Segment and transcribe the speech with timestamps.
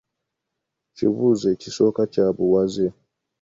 [0.95, 2.87] Kibuuzo ekisooka kya buwaze.